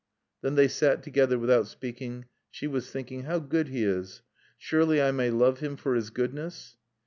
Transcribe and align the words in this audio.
Then 0.41 0.55
they 0.55 0.67
sat 0.67 1.03
together 1.03 1.37
without 1.37 1.67
speaking. 1.67 2.25
She 2.49 2.65
was 2.65 2.89
thinking: 2.89 3.25
"How 3.25 3.37
good 3.37 3.67
he 3.67 3.83
is. 3.83 4.23
Surely 4.57 4.99
I 4.99 5.11
may 5.11 5.29
love 5.29 5.59
him 5.59 5.77
for 5.77 5.93
his 5.93 6.09
goodness?" 6.09 6.75